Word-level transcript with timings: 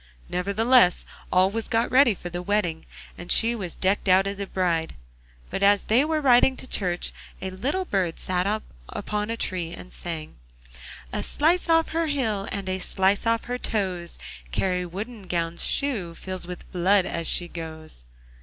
Nevertheless 0.29 1.05
all 1.31 1.51
was 1.51 1.67
got 1.67 1.91
ready 1.91 2.15
for 2.15 2.29
the 2.29 2.41
wedding, 2.41 2.87
and 3.19 3.31
she 3.31 3.53
was 3.53 3.75
decked 3.75 4.09
out 4.09 4.25
as 4.25 4.39
a 4.39 4.47
bride, 4.47 4.95
but 5.51 5.61
as 5.61 5.83
they 5.85 6.03
were 6.03 6.19
riding 6.21 6.57
to 6.57 6.65
church 6.65 7.11
a 7.39 7.51
little 7.51 7.85
bird 7.85 8.17
sat 8.17 8.47
upon 8.89 9.29
a 9.29 9.37
tree 9.37 9.71
and 9.73 9.93
sang: 9.93 10.37
'A 11.13 11.21
slice 11.21 11.69
off 11.69 11.89
her 11.89 12.07
heel 12.07 12.47
And 12.51 12.67
a 12.67 12.79
slice 12.79 13.27
off 13.27 13.43
her 13.43 13.59
toes, 13.59 14.17
Kari 14.51 14.87
Woodengown's 14.87 15.63
shoe 15.65 16.15
Fills 16.15 16.47
with 16.47 16.71
blood 16.71 17.05
as 17.05 17.27
she 17.27 17.47
goes! 17.47 18.05